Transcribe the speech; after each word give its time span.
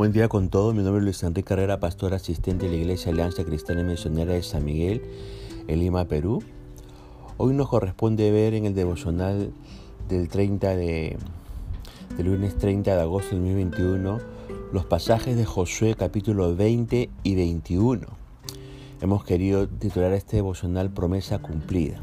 Buen 0.00 0.12
día 0.12 0.28
con 0.28 0.48
todos. 0.48 0.74
Mi 0.74 0.82
nombre 0.82 1.00
es 1.00 1.04
Luis 1.04 1.22
Enrique 1.24 1.48
Carrera, 1.48 1.78
pastor 1.78 2.14
asistente 2.14 2.64
de 2.64 2.72
la 2.72 2.78
Iglesia 2.78 3.12
Alianza 3.12 3.44
Cristiana 3.44 3.82
y 3.82 3.84
Misionera 3.84 4.32
de 4.32 4.42
San 4.42 4.64
Miguel, 4.64 5.02
en 5.68 5.78
Lima, 5.78 6.06
Perú. 6.06 6.42
Hoy 7.36 7.52
nos 7.52 7.68
corresponde 7.68 8.30
ver 8.30 8.54
en 8.54 8.64
el 8.64 8.74
devocional 8.74 9.52
del 10.08 10.28
30 10.30 10.74
de, 10.74 11.18
del 12.16 12.26
lunes 12.26 12.56
30 12.56 12.96
de 12.96 13.02
agosto 13.02 13.36
del 13.36 13.40
2021 13.40 14.20
los 14.72 14.86
pasajes 14.86 15.36
de 15.36 15.44
Josué 15.44 15.94
capítulo 15.98 16.56
20 16.56 17.10
y 17.22 17.34
21. 17.34 18.06
Hemos 19.02 19.24
querido 19.26 19.68
titular 19.68 20.14
este 20.14 20.36
devocional 20.36 20.88
Promesa 20.88 21.40
cumplida. 21.40 22.00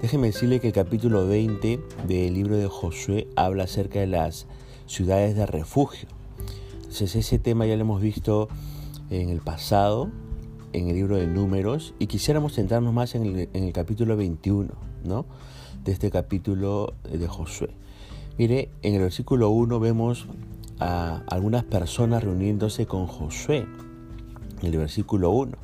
Déjeme 0.00 0.28
decirle 0.28 0.58
que 0.58 0.68
el 0.68 0.72
capítulo 0.72 1.26
20 1.26 1.80
del 2.08 2.32
libro 2.32 2.56
de 2.56 2.68
Josué 2.68 3.28
habla 3.36 3.64
acerca 3.64 4.00
de 4.00 4.06
las 4.06 4.46
ciudades 4.86 5.36
de 5.36 5.44
refugio. 5.44 6.08
Entonces 6.90 7.14
ese 7.14 7.38
tema 7.38 7.66
ya 7.66 7.76
lo 7.76 7.82
hemos 7.82 8.02
visto 8.02 8.48
en 9.10 9.28
el 9.28 9.38
pasado, 9.38 10.10
en 10.72 10.88
el 10.88 10.96
libro 10.96 11.18
de 11.18 11.28
números, 11.28 11.94
y 12.00 12.08
quisiéramos 12.08 12.54
centrarnos 12.54 12.92
más 12.92 13.14
en 13.14 13.48
el, 13.52 13.72
capítulo 13.72 14.16
21, 14.16 14.70
¿no? 15.04 15.24
De 15.84 15.92
este 15.92 16.10
capítulo 16.10 16.94
de 17.08 17.28
Josué. 17.28 17.70
Mire, 18.38 18.70
en 18.82 18.96
el 18.96 19.02
versículo 19.02 19.50
1 19.50 19.78
vemos 19.78 20.26
a 20.80 21.22
algunas 21.28 21.62
personas 21.62 22.24
reuniéndose 22.24 22.86
con 22.86 23.06
Josué, 23.06 23.68
en 24.60 24.66
el 24.66 24.76
versículo 24.76 25.30
1. 25.30 25.56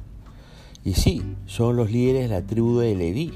Y 0.84 0.94
sí, 0.94 1.24
son 1.46 1.74
los 1.74 1.90
líderes 1.90 2.30
de 2.30 2.36
la 2.36 2.46
tribu 2.46 2.78
de 2.78 2.94
Leví. 2.94 3.32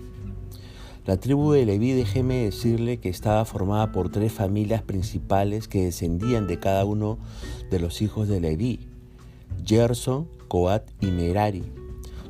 La 1.06 1.16
tribu 1.16 1.52
de 1.52 1.64
Leví, 1.64 1.92
déjeme 1.92 2.44
decirle 2.44 2.98
que 2.98 3.08
estaba 3.08 3.46
formada 3.46 3.90
por 3.90 4.10
tres 4.10 4.32
familias 4.32 4.82
principales 4.82 5.66
que 5.66 5.84
descendían 5.84 6.46
de 6.46 6.58
cada 6.58 6.84
uno 6.84 7.18
de 7.70 7.80
los 7.80 8.02
hijos 8.02 8.28
de 8.28 8.38
Leví, 8.38 8.80
Gerson, 9.64 10.28
Coat 10.48 10.82
y 11.00 11.06
Merari. 11.06 11.64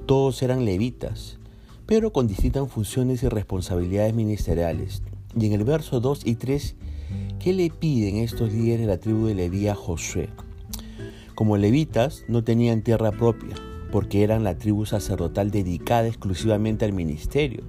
Todos 0.06 0.40
eran 0.44 0.64
levitas, 0.64 1.38
pero 1.84 2.12
con 2.12 2.28
distintas 2.28 2.70
funciones 2.70 3.24
y 3.24 3.28
responsabilidades 3.28 4.14
ministeriales. 4.14 5.02
Y 5.36 5.46
en 5.46 5.52
el 5.52 5.64
verso 5.64 5.98
2 5.98 6.24
y 6.24 6.36
3, 6.36 6.77
¿qué 7.40 7.52
le 7.52 7.70
piden 7.70 8.18
estos 8.18 8.52
líderes 8.52 8.82
de 8.82 8.86
la 8.86 9.00
tribu 9.00 9.27
de 9.27 9.34
Leví 9.34 9.66
a 9.66 9.74
Josué? 9.74 10.28
Como 11.34 11.56
levitas 11.56 12.22
no 12.28 12.44
tenían 12.44 12.82
tierra 12.82 13.10
propia, 13.10 13.56
porque 13.90 14.22
eran 14.22 14.44
la 14.44 14.56
tribu 14.58 14.86
sacerdotal 14.86 15.50
dedicada 15.50 16.06
exclusivamente 16.06 16.84
al 16.84 16.92
ministerio 16.92 17.64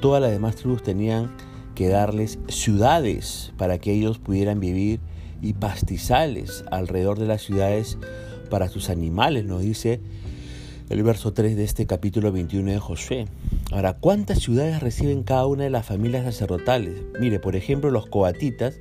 todas 0.00 0.22
las 0.22 0.30
demás 0.30 0.56
tribus 0.56 0.82
tenían 0.82 1.30
que 1.74 1.88
darles 1.88 2.38
ciudades 2.48 3.52
para 3.56 3.78
que 3.78 3.92
ellos 3.92 4.18
pudieran 4.18 4.60
vivir 4.60 5.00
y 5.42 5.52
pastizales 5.52 6.64
alrededor 6.70 7.18
de 7.18 7.26
las 7.26 7.42
ciudades 7.42 7.98
para 8.50 8.68
sus 8.68 8.88
animales, 8.88 9.44
nos 9.44 9.60
dice 9.60 10.00
el 10.88 11.02
verso 11.02 11.32
3 11.32 11.56
de 11.56 11.64
este 11.64 11.86
capítulo 11.86 12.30
21 12.30 12.70
de 12.70 12.78
Josué. 12.78 13.26
Ahora, 13.72 13.94
¿cuántas 13.94 14.38
ciudades 14.38 14.80
reciben 14.80 15.24
cada 15.24 15.46
una 15.46 15.64
de 15.64 15.70
las 15.70 15.84
familias 15.84 16.24
sacerdotales? 16.24 17.02
Mire, 17.20 17.40
por 17.40 17.56
ejemplo, 17.56 17.90
los 17.90 18.06
coatitas 18.06 18.78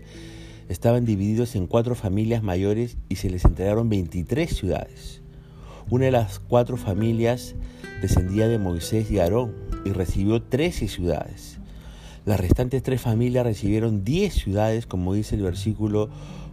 estaban 0.70 1.06
divididos 1.06 1.56
en 1.56 1.68
cuatro 1.68 1.96
familias 1.96 2.44
mayores 2.44 2.98
y 3.10 3.16
se 3.16 3.30
les 3.30 3.44
entregaron 3.46 3.90
23 3.90 4.56
ciudades. 4.56 5.22
Una 5.90 6.06
de 6.06 6.12
las 6.12 6.40
cuatro 6.40 6.78
familias 6.78 7.56
descendía 8.02 8.48
de 8.48 8.60
Moisés 8.60 9.10
y 9.10 9.20
Aarón, 9.20 9.54
y 9.86 9.92
recibió 9.92 10.42
13 10.42 10.90
ciudades. 10.90 11.60
Las 12.26 12.40
restantes 12.40 12.82
tres 12.82 13.02
familias 13.02 13.46
recibieron 13.46 14.04
10 14.04 14.34
ciudades, 14.34 14.88
como 14.88 15.14
dice 15.14 15.36
el 15.36 15.44
versículo 15.44 16.10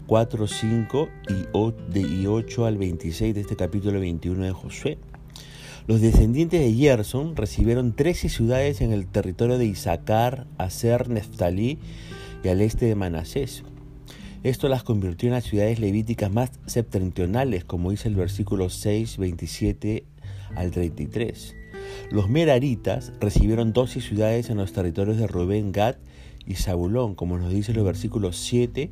4, 0.06 0.46
5 0.46 1.08
y 1.94 2.26
8 2.26 2.66
al 2.66 2.76
26 2.76 3.34
de 3.34 3.40
este 3.40 3.56
capítulo 3.56 3.98
21 3.98 4.44
de 4.44 4.52
Josué. 4.52 4.98
Los 5.86 6.02
descendientes 6.02 6.60
de 6.60 6.74
Gerson 6.74 7.34
recibieron 7.34 7.94
13 7.94 8.28
ciudades 8.28 8.82
en 8.82 8.92
el 8.92 9.06
territorio 9.06 9.58
de 9.58 9.64
Isaacar, 9.64 10.46
Aser, 10.58 11.08
Neftalí 11.08 11.78
y 12.44 12.48
al 12.48 12.60
este 12.60 12.86
de 12.86 12.94
Manasés. 12.94 13.64
Esto 14.42 14.68
las 14.68 14.82
convirtió 14.82 15.28
en 15.28 15.34
las 15.34 15.44
ciudades 15.44 15.78
levíticas 15.78 16.30
más 16.30 16.50
septentrionales, 16.66 17.64
como 17.64 17.90
dice 17.90 18.08
el 18.08 18.16
versículo 18.16 18.68
6, 18.68 19.16
27 19.16 20.04
al 20.54 20.70
33. 20.70 21.61
Los 22.12 22.28
meraritas 22.28 23.10
recibieron 23.20 23.72
12 23.72 24.02
ciudades 24.02 24.50
en 24.50 24.58
los 24.58 24.74
territorios 24.74 25.16
de 25.16 25.26
Rubén, 25.26 25.72
Gad 25.72 25.94
y 26.46 26.56
Zabulón, 26.56 27.14
como 27.14 27.38
nos 27.38 27.50
dice 27.50 27.72
los 27.72 27.86
versículos 27.86 28.36
7 28.36 28.90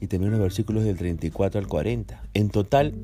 y 0.00 0.06
también 0.06 0.30
los 0.30 0.40
versículos 0.40 0.84
del 0.84 0.96
34 0.96 1.58
al 1.58 1.66
40. 1.66 2.22
En 2.32 2.48
total, 2.48 2.94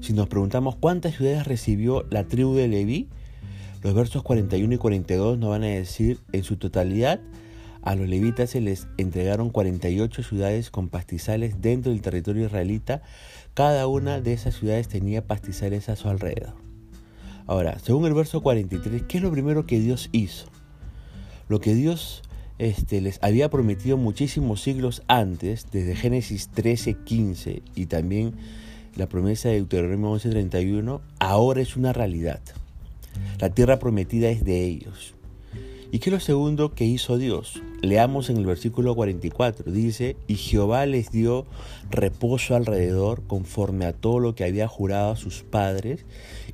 si 0.00 0.14
nos 0.14 0.28
preguntamos 0.28 0.76
cuántas 0.76 1.14
ciudades 1.14 1.46
recibió 1.46 2.06
la 2.08 2.24
tribu 2.24 2.54
de 2.54 2.68
Leví, 2.68 3.10
los 3.82 3.92
versos 3.92 4.22
41 4.22 4.72
y 4.72 4.78
42 4.78 5.36
nos 5.36 5.50
van 5.50 5.64
a 5.64 5.66
decir 5.66 6.18
en 6.32 6.42
su 6.42 6.56
totalidad 6.56 7.20
a 7.82 7.94
los 7.96 8.08
levitas 8.08 8.48
se 8.48 8.62
les 8.62 8.86
entregaron 8.96 9.50
48 9.50 10.22
ciudades 10.22 10.70
con 10.70 10.88
pastizales 10.88 11.60
dentro 11.60 11.92
del 11.92 12.00
territorio 12.00 12.46
israelita. 12.46 13.02
Cada 13.52 13.88
una 13.88 14.22
de 14.22 14.32
esas 14.32 14.54
ciudades 14.54 14.88
tenía 14.88 15.26
pastizales 15.26 15.90
a 15.90 15.96
su 15.96 16.08
alrededor. 16.08 16.71
Ahora, 17.52 17.78
según 17.80 18.06
el 18.06 18.14
verso 18.14 18.40
43, 18.40 19.02
¿qué 19.06 19.18
es 19.18 19.22
lo 19.22 19.30
primero 19.30 19.66
que 19.66 19.78
Dios 19.78 20.08
hizo? 20.12 20.46
Lo 21.50 21.60
que 21.60 21.74
Dios 21.74 22.22
este, 22.56 23.02
les 23.02 23.18
había 23.22 23.50
prometido 23.50 23.98
muchísimos 23.98 24.62
siglos 24.62 25.02
antes, 25.06 25.66
desde 25.70 25.94
Génesis 25.94 26.48
13, 26.48 26.94
15 27.04 27.62
y 27.74 27.86
también 27.86 28.32
la 28.96 29.06
promesa 29.06 29.50
de 29.50 29.56
Deuteronomio 29.56 30.12
11, 30.12 30.30
31, 30.30 31.02
ahora 31.18 31.60
es 31.60 31.76
una 31.76 31.92
realidad. 31.92 32.40
La 33.38 33.50
tierra 33.50 33.78
prometida 33.78 34.30
es 34.30 34.44
de 34.44 34.64
ellos. 34.64 35.14
¿Y 35.94 35.98
qué 35.98 36.08
es 36.08 36.14
lo 36.14 36.20
segundo 36.20 36.74
que 36.74 36.86
hizo 36.86 37.18
Dios? 37.18 37.60
Leamos 37.82 38.30
en 38.30 38.38
el 38.38 38.46
versículo 38.46 38.94
44. 38.94 39.70
Dice, 39.70 40.16
y 40.26 40.36
Jehová 40.36 40.86
les 40.86 41.10
dio 41.10 41.44
reposo 41.90 42.56
alrededor 42.56 43.24
conforme 43.26 43.84
a 43.84 43.92
todo 43.92 44.18
lo 44.18 44.34
que 44.34 44.44
había 44.44 44.68
jurado 44.68 45.12
a 45.12 45.16
sus 45.16 45.42
padres, 45.42 46.06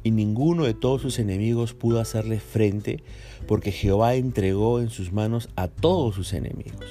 y 0.03 0.10
ninguno 0.10 0.65
de 0.65 0.75
todos 0.75 1.03
sus 1.03 1.21
enemigos 1.21 1.72
pudo 1.72 2.00
hacerle 2.00 2.41
frente, 2.41 3.04
porque 3.47 3.71
Jehová 3.71 4.16
entregó 4.16 4.81
en 4.81 4.91
sus 4.91 5.12
manos 5.12 5.50
a 5.55 5.69
todos 5.69 6.16
sus 6.16 6.32
enemigos. 6.32 6.87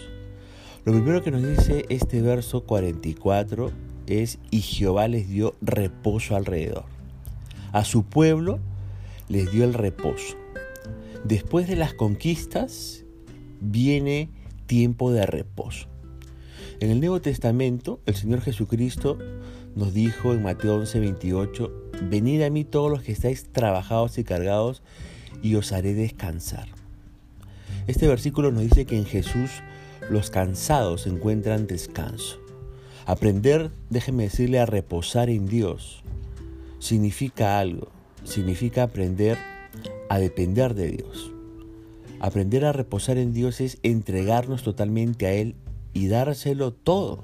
Lo 0.86 0.94
primero 0.94 1.22
que 1.22 1.32
nos 1.32 1.46
dice 1.46 1.86
este 1.90 2.22
verso 2.22 2.64
44 2.64 3.72
es, 4.06 4.40
y 4.52 4.62
Jehová 4.62 5.10
les 5.10 5.28
dio 5.28 5.54
reposo 5.60 6.38
alrededor. 6.38 6.86
A 7.74 7.84
su 7.84 8.04
pueblo 8.04 8.60
les 9.28 9.52
dio 9.52 9.66
el 9.66 9.74
reposo. 9.74 10.38
Después 11.28 11.68
de 11.68 11.76
las 11.76 11.94
conquistas 11.94 13.04
viene 13.60 14.30
tiempo 14.66 15.12
de 15.12 15.26
reposo. 15.26 15.90
En 16.80 16.90
el 16.90 17.02
Nuevo 17.02 17.20
Testamento, 17.20 18.00
el 18.06 18.16
Señor 18.16 18.40
Jesucristo 18.40 19.18
nos 19.76 19.94
dijo 19.94 20.32
en 20.32 20.42
Mateo 20.42 20.78
11, 20.78 21.02
28, 21.02 21.92
venid 22.04 22.44
a 22.44 22.50
mí 22.50 22.64
todos 22.64 22.90
los 22.90 23.02
que 23.04 23.12
estáis 23.12 23.52
trabajados 23.52 24.18
y 24.18 24.24
cargados 24.24 24.84
y 25.44 25.56
os 25.56 25.74
haré 25.74 25.94
descansar. 25.94 26.70
Este 27.88 28.08
versículo 28.08 28.54
nos 28.54 28.64
dice 28.64 28.86
que 28.86 28.98
en 28.98 29.06
Jesús 29.06 29.52
los 30.10 30.30
cansados 30.30 31.08
encuentran 31.08 31.68
descanso. 31.68 32.40
Aprender, 33.06 33.72
déjeme 33.90 34.24
decirle, 34.24 34.60
a 34.60 34.66
reposar 34.66 35.30
en 35.30 35.46
Dios 35.46 36.04
significa 36.80 37.60
algo, 37.60 37.90
significa 38.24 38.84
aprender 38.84 39.57
a 40.10 40.20
depender 40.20 40.74
de 40.74 40.92
Dios. 40.92 41.32
Aprender 42.20 42.66
a 42.66 42.74
reposar 42.74 43.18
en 43.18 43.34
Dios 43.34 43.62
es 43.62 43.78
entregarnos 43.84 44.64
totalmente 44.64 45.28
a 45.28 45.34
Él 45.34 45.56
y 45.94 46.08
dárselo 46.08 46.74
todo. 46.74 47.24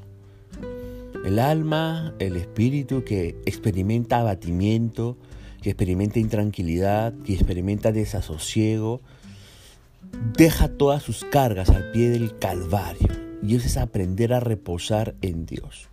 El 1.25 1.39
alma, 1.39 2.13
el 2.19 2.35
espíritu 2.35 3.03
que 3.03 3.35
experimenta 3.45 4.19
abatimiento, 4.19 5.17
que 5.61 5.69
experimenta 5.69 6.19
intranquilidad, 6.19 7.13
que 7.25 7.33
experimenta 7.33 7.91
desasosiego, 7.91 9.01
deja 10.37 10.67
todas 10.67 11.01
sus 11.01 11.23
cargas 11.23 11.69
al 11.69 11.91
pie 11.91 12.09
del 12.09 12.37
Calvario. 12.37 13.07
Y 13.41 13.55
eso 13.55 13.67
es 13.67 13.77
aprender 13.77 14.33
a 14.33 14.39
reposar 14.39 15.15
en 15.21 15.45
Dios. 15.45 15.89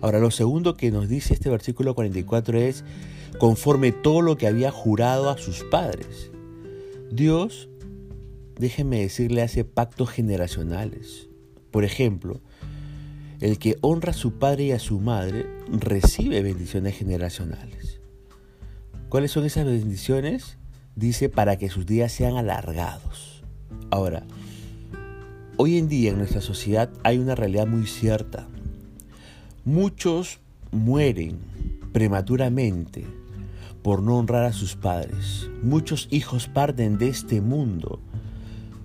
Ahora, 0.00 0.18
lo 0.18 0.30
segundo 0.30 0.76
que 0.76 0.90
nos 0.90 1.08
dice 1.08 1.34
este 1.34 1.48
versículo 1.48 1.94
44 1.94 2.58
es, 2.58 2.84
conforme 3.38 3.92
todo 3.92 4.22
lo 4.22 4.36
que 4.36 4.46
había 4.46 4.70
jurado 4.70 5.30
a 5.30 5.38
sus 5.38 5.64
padres. 5.64 6.30
Dios, 7.10 7.68
déjenme 8.58 9.00
decirle, 9.00 9.42
hace 9.42 9.64
pactos 9.64 10.10
generacionales. 10.10 11.28
Por 11.70 11.84
ejemplo, 11.84 12.40
el 13.40 13.58
que 13.58 13.76
honra 13.80 14.10
a 14.10 14.14
su 14.14 14.38
padre 14.38 14.64
y 14.64 14.72
a 14.72 14.78
su 14.78 15.00
madre 15.00 15.46
recibe 15.68 16.42
bendiciones 16.42 16.96
generacionales. 16.96 18.00
¿Cuáles 19.08 19.32
son 19.32 19.44
esas 19.44 19.66
bendiciones? 19.66 20.58
Dice 20.94 21.28
para 21.28 21.56
que 21.56 21.68
sus 21.68 21.86
días 21.86 22.12
sean 22.12 22.36
alargados. 22.36 23.42
Ahora, 23.90 24.24
hoy 25.56 25.78
en 25.78 25.88
día 25.88 26.12
en 26.12 26.18
nuestra 26.18 26.40
sociedad 26.40 26.90
hay 27.02 27.18
una 27.18 27.34
realidad 27.34 27.66
muy 27.66 27.86
cierta. 27.86 28.46
Muchos 29.64 30.40
mueren 30.70 31.38
prematuramente 31.92 33.04
por 33.82 34.02
no 34.02 34.18
honrar 34.18 34.44
a 34.44 34.52
sus 34.52 34.76
padres. 34.76 35.50
Muchos 35.62 36.08
hijos 36.10 36.48
parten 36.48 36.98
de 36.98 37.08
este 37.08 37.40
mundo 37.40 38.00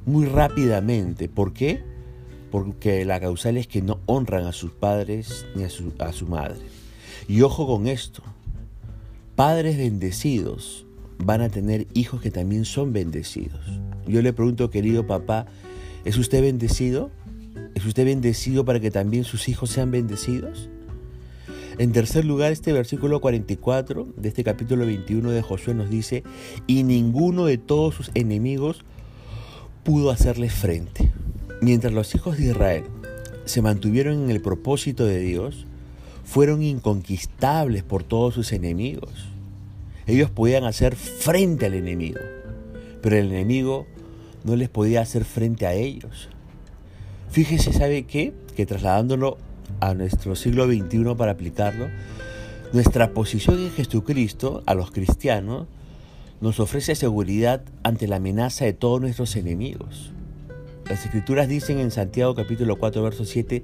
muy 0.05 0.25
rápidamente. 0.25 1.29
¿Por 1.29 1.53
qué? 1.53 1.83
Porque 2.51 3.05
la 3.05 3.19
causal 3.19 3.57
es 3.57 3.67
que 3.67 3.81
no 3.81 3.99
honran 4.05 4.45
a 4.45 4.53
sus 4.53 4.71
padres 4.71 5.45
ni 5.55 5.63
a 5.63 5.69
su, 5.69 5.93
a 5.99 6.11
su 6.13 6.27
madre. 6.27 6.61
Y 7.27 7.41
ojo 7.41 7.67
con 7.67 7.87
esto, 7.87 8.23
padres 9.35 9.77
bendecidos 9.77 10.85
van 11.19 11.41
a 11.41 11.49
tener 11.49 11.87
hijos 11.93 12.21
que 12.21 12.31
también 12.31 12.65
son 12.65 12.93
bendecidos. 12.93 13.61
Yo 14.07 14.21
le 14.21 14.33
pregunto, 14.33 14.69
querido 14.69 15.05
papá, 15.05 15.45
¿es 16.05 16.17
usted 16.17 16.41
bendecido? 16.41 17.11
¿Es 17.75 17.85
usted 17.85 18.05
bendecido 18.05 18.65
para 18.65 18.79
que 18.79 18.91
también 18.91 19.23
sus 19.23 19.49
hijos 19.49 19.69
sean 19.69 19.91
bendecidos? 19.91 20.69
En 21.79 21.91
tercer 21.91 22.25
lugar, 22.25 22.51
este 22.51 22.73
versículo 22.73 23.21
44 23.21 24.07
de 24.15 24.29
este 24.29 24.43
capítulo 24.43 24.87
21 24.87 25.29
de 25.29 25.43
Josué 25.43 25.75
nos 25.75 25.91
dice, 25.91 26.23
y 26.65 26.81
ninguno 26.81 27.45
de 27.45 27.59
todos 27.59 27.93
sus 27.93 28.09
enemigos 28.15 28.83
pudo 29.83 30.09
hacerle 30.09 30.49
frente. 30.49 31.11
Mientras 31.61 31.93
los 31.93 32.15
hijos 32.15 32.37
de 32.37 32.47
Israel 32.47 32.83
se 33.45 33.61
mantuvieron 33.61 34.23
en 34.23 34.31
el 34.31 34.41
propósito 34.41 35.05
de 35.05 35.19
Dios, 35.19 35.67
fueron 36.25 36.63
inconquistables 36.63 37.83
por 37.83 38.03
todos 38.03 38.33
sus 38.33 38.53
enemigos. 38.53 39.27
Ellos 40.07 40.31
podían 40.31 40.63
hacer 40.63 40.95
frente 40.95 41.67
al 41.67 41.75
enemigo, 41.75 42.19
pero 43.03 43.17
el 43.17 43.27
enemigo 43.27 43.85
no 44.43 44.55
les 44.55 44.69
podía 44.69 45.01
hacer 45.01 45.25
frente 45.25 45.67
a 45.67 45.73
ellos. 45.73 46.29
Fíjese, 47.29 47.71
¿sabe 47.71 48.07
qué? 48.07 48.33
Que 48.55 48.65
trasladándolo 48.65 49.37
a 49.79 49.93
nuestro 49.93 50.35
siglo 50.35 50.65
XXI 50.65 51.15
para 51.17 51.31
aplicarlo, 51.31 51.87
nuestra 52.73 53.13
posición 53.13 53.59
en 53.59 53.71
Jesucristo, 53.71 54.63
a 54.65 54.73
los 54.73 54.91
cristianos, 54.91 55.67
nos 56.41 56.59
ofrece 56.59 56.95
seguridad 56.95 57.61
ante 57.83 58.07
la 58.07 58.17
amenaza 58.17 58.65
de 58.65 58.73
todos 58.73 59.01
nuestros 59.01 59.35
enemigos. 59.35 60.11
Las 60.89 61.05
escrituras 61.05 61.47
dicen 61.47 61.79
en 61.79 61.91
Santiago 61.91 62.35
capítulo 62.35 62.77
4, 62.77 63.01
verso 63.03 63.25
7, 63.25 63.63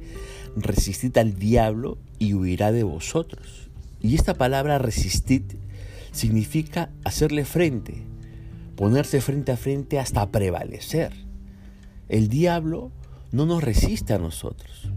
resistid 0.56 1.18
al 1.18 1.36
diablo 1.36 1.98
y 2.20 2.34
huirá 2.34 2.72
de 2.72 2.84
vosotros. 2.84 3.70
Y 4.02 4.16
esta 4.16 4.34
palabra 4.34 4.78
resistid 4.78 5.44
significa 6.12 6.90
hacerle 7.04 7.46
frente, 7.46 8.04
ponerse 8.76 9.22
frente 9.22 9.52
a 9.52 9.58
frente 9.58 10.00
hasta 10.00 10.32
prevalecer. 10.32 11.14
El 12.10 12.28
diablo 12.28 12.92
no 13.32 13.46
nos 13.46 13.64
resiste 13.64 14.14
a 14.14 14.20
nosotros 14.20 14.93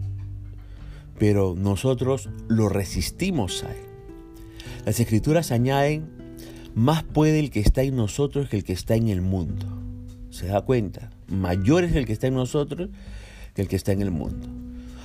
pero 1.17 1.55
nosotros 1.57 2.29
lo 2.47 2.69
resistimos 2.69 3.63
a 3.63 3.71
Él. 3.71 3.87
Las 4.85 4.99
escrituras 4.99 5.51
añaden, 5.51 6.09
más 6.75 7.03
puede 7.03 7.39
el 7.39 7.49
que 7.49 7.59
está 7.59 7.81
en 7.83 7.95
nosotros 7.95 8.49
que 8.49 8.57
el 8.57 8.63
que 8.63 8.73
está 8.73 8.95
en 8.95 9.07
el 9.09 9.21
mundo. 9.21 9.65
¿Se 10.29 10.47
da 10.47 10.61
cuenta? 10.61 11.09
Mayor 11.27 11.83
es 11.83 11.95
el 11.95 12.05
que 12.05 12.13
está 12.13 12.27
en 12.27 12.35
nosotros 12.35 12.89
que 13.53 13.63
el 13.63 13.67
que 13.67 13.75
está 13.75 13.91
en 13.91 14.01
el 14.01 14.11
mundo. 14.11 14.47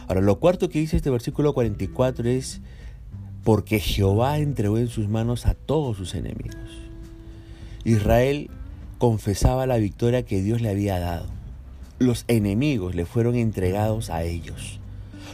Ahora, 0.07 0.21
lo 0.21 0.39
cuarto 0.39 0.69
que 0.69 0.79
dice 0.79 0.97
este 0.97 1.11
versículo 1.11 1.55
44 1.55 2.29
es, 2.29 2.61
porque 3.43 3.81
Jehová 3.81 4.39
entregó 4.39 4.79
en 4.79 4.89
sus 4.89 5.09
manos 5.09 5.47
a 5.47 5.55
todos 5.55 5.97
sus 5.97 6.15
enemigos. 6.15 6.57
Israel 7.85 8.51
confesaba 8.99 9.67
la 9.67 9.79
victoria 9.79 10.25
que 10.25 10.43
Dios 10.43 10.61
le 10.61 10.69
había 10.69 10.99
dado. 10.99 11.27
Los 11.99 12.25
enemigos 12.29 12.95
le 12.95 13.07
fueron 13.07 13.35
entregados 13.35 14.11
a 14.11 14.23
ellos. 14.23 14.79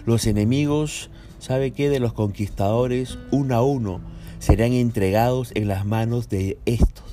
Los 0.09 0.27
enemigos, 0.27 1.11
¿sabe 1.39 1.73
qué? 1.73 1.91
De 1.91 2.01
los 2.01 2.15
conquistadores, 2.15 3.19
uno 3.31 3.55
a 3.55 3.63
uno, 3.63 4.01
serán 4.39 4.73
entregados 4.73 5.51
en 5.55 5.69
las 5.69 5.85
manos 5.85 6.31
de 6.31 6.57
estos. 6.65 7.05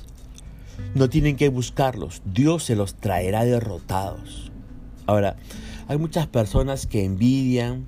No 0.94 1.10
tienen 1.10 1.36
que 1.36 1.50
buscarlos, 1.50 2.22
Dios 2.24 2.64
se 2.64 2.74
los 2.74 2.94
traerá 2.94 3.44
derrotados. 3.44 4.50
Ahora, 5.04 5.36
hay 5.88 5.98
muchas 5.98 6.26
personas 6.26 6.86
que 6.86 7.04
envidian, 7.04 7.86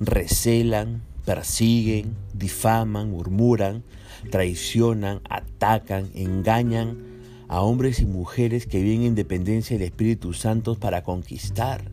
recelan, 0.00 1.02
persiguen, 1.24 2.16
difaman, 2.34 3.12
murmuran, 3.12 3.84
traicionan, 4.32 5.20
atacan, 5.30 6.10
engañan 6.14 6.98
a 7.46 7.60
hombres 7.60 8.00
y 8.00 8.06
mujeres 8.06 8.66
que 8.66 8.82
viven 8.82 9.02
en 9.02 9.14
dependencia 9.14 9.78
del 9.78 9.86
Espíritu 9.86 10.32
Santo 10.32 10.74
para 10.74 11.04
conquistar 11.04 11.91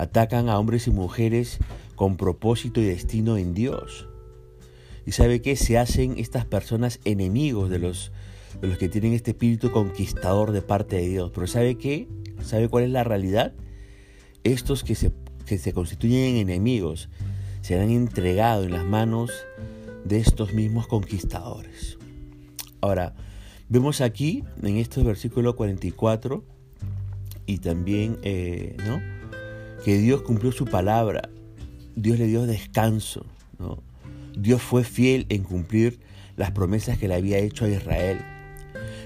atacan 0.00 0.48
a 0.48 0.58
hombres 0.58 0.86
y 0.86 0.90
mujeres 0.90 1.58
con 1.94 2.16
propósito 2.16 2.80
y 2.80 2.84
destino 2.84 3.36
en 3.36 3.52
Dios. 3.52 4.08
¿Y 5.04 5.12
sabe 5.12 5.42
qué? 5.42 5.56
Se 5.56 5.76
hacen 5.76 6.14
estas 6.16 6.46
personas 6.46 7.00
enemigos 7.04 7.68
de 7.68 7.80
los, 7.80 8.10
de 8.62 8.68
los 8.68 8.78
que 8.78 8.88
tienen 8.88 9.12
este 9.12 9.32
espíritu 9.32 9.70
conquistador 9.70 10.52
de 10.52 10.62
parte 10.62 10.96
de 10.96 11.06
Dios. 11.06 11.30
Pero 11.34 11.46
¿sabe 11.46 11.76
qué? 11.76 12.08
¿Sabe 12.42 12.68
cuál 12.68 12.84
es 12.84 12.90
la 12.90 13.04
realidad? 13.04 13.52
Estos 14.42 14.84
que 14.84 14.94
se, 14.94 15.12
que 15.44 15.58
se 15.58 15.74
constituyen 15.74 16.36
en 16.36 16.36
enemigos 16.48 17.10
serán 17.60 17.90
entregados 17.90 18.64
en 18.64 18.72
las 18.72 18.86
manos 18.86 19.30
de 20.06 20.18
estos 20.18 20.54
mismos 20.54 20.86
conquistadores. 20.86 21.98
Ahora, 22.80 23.14
vemos 23.68 24.00
aquí 24.00 24.44
en 24.62 24.78
este 24.78 25.02
versículo 25.02 25.56
44 25.56 26.42
y 27.44 27.58
también, 27.58 28.18
eh, 28.22 28.78
¿no? 28.86 29.19
Que 29.84 29.98
Dios 29.98 30.22
cumplió 30.22 30.52
su 30.52 30.66
palabra, 30.66 31.30
Dios 31.96 32.18
le 32.18 32.26
dio 32.26 32.46
descanso. 32.46 33.26
Dios 34.36 34.62
fue 34.62 34.84
fiel 34.84 35.26
en 35.28 35.42
cumplir 35.42 35.98
las 36.36 36.52
promesas 36.52 36.98
que 36.98 37.08
le 37.08 37.14
había 37.14 37.38
hecho 37.38 37.64
a 37.64 37.68
Israel. 37.68 38.18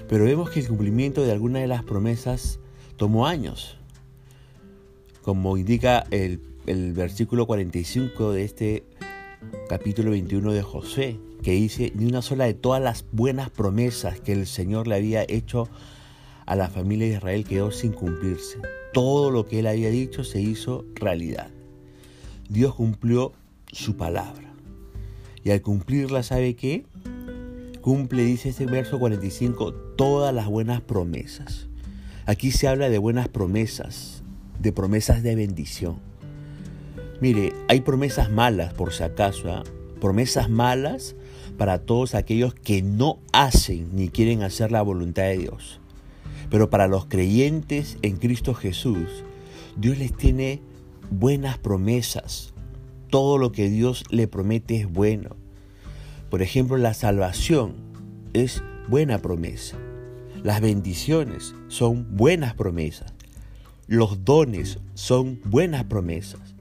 Pero 0.07 0.25
vemos 0.25 0.49
que 0.49 0.59
el 0.59 0.67
cumplimiento 0.67 1.23
de 1.23 1.31
algunas 1.31 1.61
de 1.61 1.67
las 1.67 1.83
promesas 1.83 2.59
tomó 2.97 3.27
años, 3.27 3.77
como 5.23 5.57
indica 5.57 6.05
el, 6.11 6.39
el 6.67 6.93
versículo 6.93 7.47
45 7.47 8.31
de 8.31 8.43
este 8.43 8.83
capítulo 9.67 10.11
21 10.11 10.53
de 10.53 10.61
José, 10.61 11.19
que 11.41 11.51
dice, 11.51 11.91
ni 11.95 12.05
una 12.05 12.21
sola 12.21 12.45
de 12.45 12.53
todas 12.53 12.81
las 12.81 13.05
buenas 13.11 13.49
promesas 13.49 14.19
que 14.19 14.31
el 14.31 14.47
Señor 14.47 14.87
le 14.87 14.95
había 14.95 15.23
hecho 15.27 15.63
a 15.63 15.69
la 16.53 16.69
familia 16.69 17.07
de 17.07 17.15
Israel 17.15 17.45
quedó 17.45 17.71
sin 17.71 17.93
cumplirse 17.93 18.59
todo 18.95 19.29
lo 19.29 19.45
que 19.45 19.59
él 19.59 19.67
había 19.67 19.89
dicho 19.89 20.23
se 20.23 20.39
hizo 20.39 20.85
realidad. 20.95 21.49
Dios 22.47 22.75
cumplió 22.75 23.33
su 23.69 23.97
palabra. 23.97 24.53
Y 25.43 25.51
al 25.51 25.61
cumplirla, 25.61 26.23
¿sabe 26.23 26.55
qué? 26.55 26.85
Cumple, 27.81 28.23
dice 28.23 28.47
este 28.47 28.65
verso 28.65 28.97
45, 28.97 29.73
todas 29.97 30.33
las 30.33 30.47
buenas 30.47 30.79
promesas. 30.79 31.67
Aquí 32.25 32.51
se 32.51 32.69
habla 32.69 32.87
de 32.87 32.97
buenas 32.97 33.27
promesas, 33.27 34.23
de 34.61 34.71
promesas 34.71 35.23
de 35.23 35.35
bendición. 35.35 35.97
Mire, 37.19 37.51
hay 37.67 37.81
promesas 37.81 38.31
malas, 38.31 38.73
por 38.73 38.93
si 38.93 39.03
acaso, 39.03 39.51
¿ah? 39.51 39.63
promesas 39.99 40.49
malas 40.49 41.17
para 41.57 41.79
todos 41.79 42.15
aquellos 42.15 42.53
que 42.53 42.81
no 42.81 43.19
hacen 43.33 43.93
ni 43.93 44.07
quieren 44.07 44.41
hacer 44.41 44.71
la 44.71 44.81
voluntad 44.81 45.23
de 45.23 45.37
Dios. 45.37 45.81
Pero 46.49 46.69
para 46.69 46.87
los 46.87 47.05
creyentes 47.05 47.97
en 48.01 48.17
Cristo 48.17 48.53
Jesús, 48.53 49.23
Dios 49.77 49.97
les 49.97 50.15
tiene 50.15 50.61
buenas 51.09 51.57
promesas. 51.57 52.53
Todo 53.09 53.37
lo 53.37 53.51
que 53.51 53.69
Dios 53.69 54.03
le 54.09 54.27
promete 54.27 54.77
es 54.77 54.91
bueno. 54.91 55.35
Por 56.29 56.41
ejemplo, 56.41 56.77
la 56.77 56.93
salvación 56.93 57.75
es 58.33 58.61
buena 58.87 59.19
promesa. 59.19 59.77
Las 60.43 60.61
bendiciones 60.61 61.55
son 61.67 62.15
buenas 62.15 62.53
promesas. 62.53 63.13
Los 63.87 64.25
dones 64.25 64.79
son 64.93 65.39
buenas 65.45 65.85
promesas. 65.85 66.55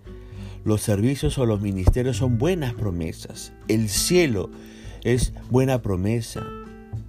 Los 0.64 0.81
servicios 0.81 1.37
o 1.38 1.45
los 1.45 1.61
ministerios 1.61 2.17
son 2.17 2.38
buenas 2.38 2.75
promesas. 2.75 3.53
El 3.69 3.88
cielo 3.88 4.50
es 5.03 5.35
buena 5.50 5.83
promesa. 5.83 6.47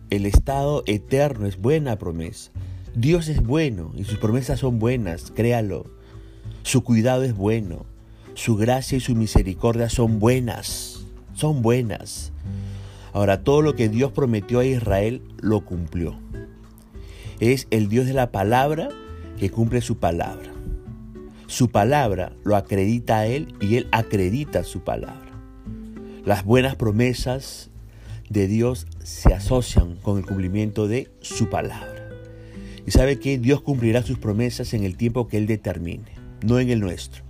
El 0.09 0.25
estado 0.25 0.83
eterno 0.85 1.47
es 1.47 1.57
buena 1.57 1.97
promesa. 1.97 2.51
Dios 2.95 3.27
es 3.27 3.43
bueno 3.43 3.91
y 3.93 4.05
sus 4.05 4.19
promesas 4.19 4.61
son 4.61 4.79
buenas, 4.79 5.31
créalo. 5.35 5.85
Su 6.63 6.81
cuidado 6.81 7.23
es 7.23 7.35
bueno. 7.35 7.85
Su 8.35 8.55
gracia 8.55 8.97
y 8.97 9.01
su 9.01 9.15
misericordia 9.15 9.89
son 9.89 10.19
buenas, 10.19 11.05
son 11.33 11.61
buenas. 11.61 12.31
Ahora, 13.11 13.43
todo 13.43 13.61
lo 13.61 13.75
que 13.75 13.89
Dios 13.89 14.13
prometió 14.13 14.59
a 14.59 14.65
Israel 14.65 15.21
lo 15.41 15.65
cumplió. 15.65 16.15
Es 17.41 17.67
el 17.69 17.89
Dios 17.89 18.05
de 18.05 18.13
la 18.13 18.31
palabra 18.31 18.89
que 19.37 19.49
cumple 19.49 19.81
su 19.81 19.97
palabra. 19.97 20.53
Su 21.47 21.69
palabra 21.69 22.31
lo 22.43 22.55
acredita 22.55 23.19
a 23.19 23.25
Él 23.27 23.55
y 23.59 23.75
Él 23.75 23.87
acredita 23.91 24.63
su 24.63 24.81
palabra. 24.85 25.31
Las 26.23 26.45
buenas 26.45 26.75
promesas 26.75 27.69
de 28.29 28.47
Dios 28.47 28.87
se 29.03 29.33
asocian 29.33 29.97
con 29.97 30.17
el 30.17 30.25
cumplimiento 30.25 30.87
de 30.87 31.11
su 31.21 31.49
palabra. 31.49 31.94
Y 32.85 32.91
sabe 32.91 33.19
que 33.19 33.37
Dios 33.37 33.61
cumplirá 33.61 34.03
sus 34.03 34.19
promesas 34.19 34.73
en 34.73 34.83
el 34.83 34.97
tiempo 34.97 35.27
que 35.27 35.37
Él 35.37 35.47
determine, 35.47 36.05
no 36.45 36.59
en 36.59 36.69
el 36.69 36.79
nuestro. 36.79 37.23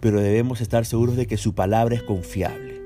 Pero 0.00 0.20
debemos 0.20 0.60
estar 0.60 0.86
seguros 0.86 1.16
de 1.16 1.26
que 1.26 1.36
su 1.36 1.54
palabra 1.54 1.94
es 1.94 2.02
confiable. 2.02 2.80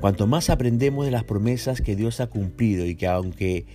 Cuanto 0.00 0.26
más 0.26 0.50
aprendemos 0.50 1.04
de 1.04 1.12
las 1.12 1.24
promesas 1.24 1.80
que 1.80 1.96
Dios 1.96 2.20
ha 2.20 2.26
cumplido 2.26 2.84
y 2.86 2.96
que 2.96 3.06
aunque 3.06 3.66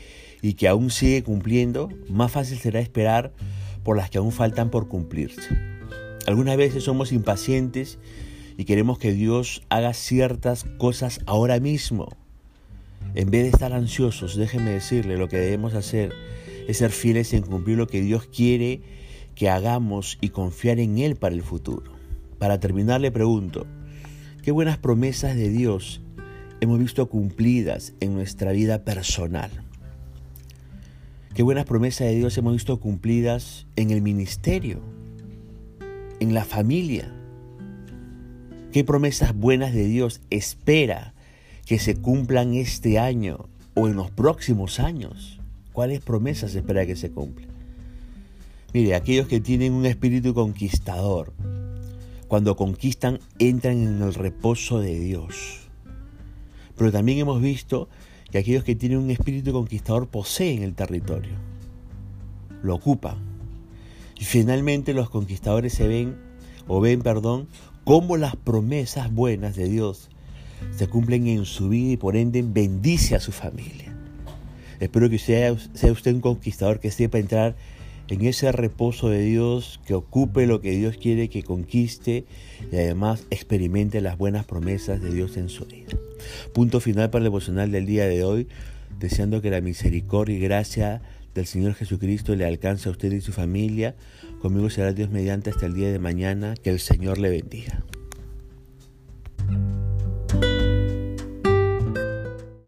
y 0.41 0.53
que 0.53 0.67
aún 0.67 0.89
sigue 0.89 1.23
cumpliendo, 1.23 1.89
más 2.09 2.31
fácil 2.31 2.57
será 2.59 2.79
esperar 2.79 3.33
por 3.83 3.97
las 3.97 4.09
que 4.09 4.17
aún 4.17 4.31
faltan 4.31 4.69
por 4.69 4.87
cumplirse. 4.87 5.49
Algunas 6.27 6.57
veces 6.57 6.83
somos 6.83 7.11
impacientes 7.11 7.97
y 8.57 8.65
queremos 8.65 8.99
que 8.99 9.13
Dios 9.13 9.63
haga 9.69 9.93
ciertas 9.93 10.65
cosas 10.77 11.21
ahora 11.25 11.59
mismo. 11.59 12.09
En 13.15 13.31
vez 13.31 13.43
de 13.43 13.49
estar 13.49 13.73
ansiosos, 13.73 14.35
déjenme 14.35 14.71
decirle, 14.71 15.17
lo 15.17 15.27
que 15.27 15.37
debemos 15.37 15.73
hacer 15.73 16.13
es 16.67 16.77
ser 16.77 16.91
fieles 16.91 17.33
en 17.33 17.43
cumplir 17.43 17.77
lo 17.77 17.87
que 17.87 18.01
Dios 18.01 18.25
quiere 18.27 18.81
que 19.35 19.49
hagamos 19.49 20.17
y 20.19 20.29
confiar 20.29 20.79
en 20.79 20.97
Él 20.97 21.15
para 21.15 21.33
el 21.33 21.43
futuro. 21.43 21.93
Para 22.37 22.59
terminar, 22.59 22.99
le 22.99 23.11
pregunto, 23.11 23.67
¿qué 24.43 24.51
buenas 24.51 24.77
promesas 24.77 25.35
de 25.35 25.49
Dios 25.49 26.01
hemos 26.61 26.77
visto 26.77 27.07
cumplidas 27.07 27.93
en 28.01 28.13
nuestra 28.13 28.51
vida 28.51 28.83
personal? 28.83 29.49
Qué 31.33 31.43
buenas 31.43 31.65
promesas 31.65 32.07
de 32.07 32.15
Dios 32.15 32.37
hemos 32.37 32.53
visto 32.53 32.81
cumplidas 32.81 33.65
en 33.77 33.91
el 33.91 34.01
ministerio, 34.01 34.81
en 36.19 36.33
la 36.33 36.43
familia. 36.43 37.13
Qué 38.73 38.83
promesas 38.83 39.33
buenas 39.33 39.73
de 39.73 39.85
Dios 39.85 40.19
espera 40.29 41.13
que 41.65 41.79
se 41.79 41.95
cumplan 41.95 42.55
este 42.55 42.99
año 42.99 43.47
o 43.73 43.87
en 43.87 43.95
los 43.95 44.11
próximos 44.11 44.81
años. 44.81 45.38
¿Cuáles 45.79 46.01
promesas 46.01 46.53
espera 46.55 46.85
que 46.85 46.97
se 46.97 47.09
cumplan? 47.09 47.47
Mire, 48.73 48.95
aquellos 48.95 49.27
que 49.27 49.39
tienen 49.39 49.71
un 49.71 49.85
espíritu 49.85 50.33
conquistador, 50.33 51.31
cuando 52.27 52.57
conquistan 52.57 53.21
entran 53.37 53.77
en 53.77 54.01
el 54.01 54.13
reposo 54.13 54.81
de 54.81 54.99
Dios. 54.99 55.69
Pero 56.75 56.91
también 56.91 57.19
hemos 57.19 57.41
visto 57.41 57.87
que 58.29 58.39
aquellos 58.39 58.65
que 58.65 58.75
tienen 58.75 58.97
un 58.97 59.09
espíritu 59.09 59.53
conquistador 59.53 60.09
poseen 60.09 60.63
el 60.63 60.75
territorio, 60.75 61.31
lo 62.61 62.75
ocupan. 62.75 63.15
Y 64.19 64.25
finalmente 64.25 64.93
los 64.93 65.09
conquistadores 65.09 65.71
se 65.71 65.87
ven, 65.87 66.17
o 66.67 66.81
ven, 66.81 67.03
perdón, 67.03 67.47
cómo 67.85 68.17
las 68.17 68.35
promesas 68.35 69.13
buenas 69.13 69.55
de 69.55 69.69
Dios 69.69 70.09
se 70.75 70.87
cumplen 70.89 71.27
en 71.27 71.45
su 71.45 71.69
vida 71.69 71.93
y 71.93 71.95
por 71.95 72.17
ende 72.17 72.43
bendice 72.45 73.15
a 73.15 73.21
su 73.21 73.31
familia. 73.31 73.95
Espero 74.79 75.09
que 75.09 75.19
sea, 75.19 75.51
usted 75.53 76.13
un 76.13 76.21
conquistador 76.21 76.79
que 76.79 76.91
sepa 76.91 77.19
entrar 77.19 77.55
en 78.09 78.25
ese 78.25 78.51
reposo 78.51 79.09
de 79.09 79.21
Dios, 79.21 79.79
que 79.85 79.93
ocupe 79.93 80.47
lo 80.47 80.61
que 80.61 80.71
Dios 80.71 80.97
quiere 80.97 81.29
que 81.29 81.43
conquiste 81.43 82.25
y 82.71 82.75
además 82.75 83.27
experimente 83.29 84.01
las 84.01 84.17
buenas 84.17 84.45
promesas 84.45 85.01
de 85.01 85.13
Dios 85.13 85.37
en 85.37 85.49
su 85.49 85.65
vida. 85.65 85.97
Punto 86.53 86.79
final 86.79 87.09
para 87.09 87.19
el 87.19 87.25
devocional 87.25 87.71
del 87.71 87.85
día 87.85 88.07
de 88.07 88.23
hoy, 88.23 88.47
deseando 88.99 89.41
que 89.41 89.51
la 89.51 89.61
misericordia 89.61 90.37
y 90.37 90.39
gracia 90.39 91.01
del 91.35 91.45
Señor 91.45 91.75
Jesucristo 91.75 92.35
le 92.35 92.45
alcance 92.45 92.89
a 92.89 92.91
usted 92.91 93.11
y 93.11 93.21
su 93.21 93.31
familia. 93.31 93.95
Conmigo 94.41 94.69
será 94.69 94.93
Dios 94.93 95.09
mediante 95.09 95.51
hasta 95.51 95.67
el 95.67 95.73
día 95.73 95.91
de 95.91 95.99
mañana. 95.99 96.55
Que 96.55 96.71
el 96.71 96.79
Señor 96.79 97.19
le 97.19 97.29
bendiga. 97.29 97.83